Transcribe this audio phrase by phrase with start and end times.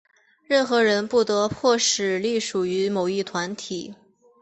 [0.47, 3.93] 任何人不得迫使隶属于某一团体。